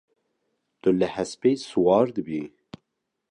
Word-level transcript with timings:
Tu 0.81 0.89
li 0.97 1.07
hespê 1.15 1.51
siwar 1.67 2.07
dibî? 2.15 2.41